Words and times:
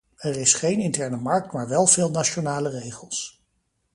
Er 0.17 0.35
is 0.37 0.53
geen 0.53 0.79
interne 0.79 1.17
markt 1.17 1.51
maar 1.53 1.67
wel 1.67 1.87
veel 1.87 2.11
nationale 2.11 2.69
regels. 2.69 3.41